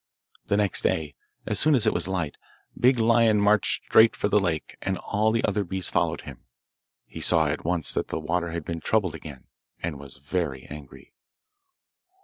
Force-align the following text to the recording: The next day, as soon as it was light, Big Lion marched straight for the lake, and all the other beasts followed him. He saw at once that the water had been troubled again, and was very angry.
The 0.47 0.57
next 0.57 0.81
day, 0.81 1.13
as 1.45 1.59
soon 1.59 1.75
as 1.75 1.85
it 1.85 1.93
was 1.93 2.07
light, 2.07 2.35
Big 2.75 2.97
Lion 2.97 3.39
marched 3.39 3.83
straight 3.85 4.15
for 4.15 4.29
the 4.29 4.39
lake, 4.39 4.75
and 4.81 4.97
all 4.97 5.31
the 5.31 5.43
other 5.43 5.63
beasts 5.63 5.91
followed 5.91 6.21
him. 6.21 6.43
He 7.05 7.21
saw 7.21 7.45
at 7.45 7.65
once 7.65 7.93
that 7.93 8.07
the 8.07 8.17
water 8.17 8.49
had 8.49 8.65
been 8.65 8.79
troubled 8.79 9.13
again, 9.13 9.43
and 9.79 9.99
was 9.99 10.17
very 10.17 10.65
angry. 10.65 11.13